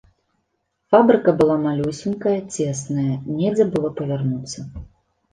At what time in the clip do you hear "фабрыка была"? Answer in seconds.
0.93-1.57